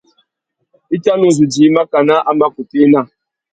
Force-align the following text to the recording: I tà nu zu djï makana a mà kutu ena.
I 0.95 0.97
tà 1.03 1.13
nu 1.19 1.27
zu 1.37 1.45
djï 1.51 1.73
makana 1.75 2.15
a 2.29 2.31
mà 2.39 2.47
kutu 2.53 2.75
ena. 2.85 3.01